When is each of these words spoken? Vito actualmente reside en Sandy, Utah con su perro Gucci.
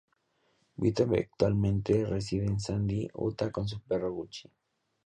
Vito 0.77 1.03
actualmente 1.03 2.05
reside 2.07 2.47
en 2.47 2.59
Sandy, 2.59 3.07
Utah 3.13 3.51
con 3.51 3.67
su 3.67 3.79
perro 3.81 4.11
Gucci. 4.11 4.49